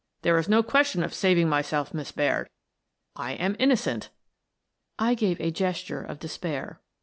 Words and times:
There 0.23 0.35
is 0.39 0.49
no 0.49 0.63
question 0.63 1.03
of 1.03 1.13
sav 1.13 1.37
ing 1.37 1.47
myself, 1.47 1.93
Miss 1.93 2.11
Baird,— 2.11 2.49
I 3.27 3.33
am 3.33 3.55
innocent." 3.59 4.09
I 4.97 5.13
gave 5.13 5.39
a 5.39 5.51
gesture 5.51 6.01
of 6.01 6.17
despair. 6.17 6.81